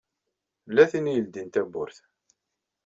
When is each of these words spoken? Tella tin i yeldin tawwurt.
Tella 0.63 0.85
tin 0.91 1.09
i 1.11 1.13
yeldin 1.13 1.49
tawwurt. 1.49 1.97